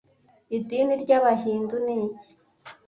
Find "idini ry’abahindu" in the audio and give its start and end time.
0.57-1.75